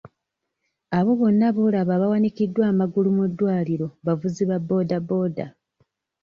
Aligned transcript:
Abo 0.97 1.11
bonna 1.19 1.47
b'olaba 1.55 1.91
abawanikiddwa 1.95 2.63
amagulu 2.71 3.09
mu 3.17 3.25
ddwaliro 3.31 3.87
bavuzi 4.05 4.43
ba 4.49 4.57
boda 4.67 4.97
boda. 5.07 5.45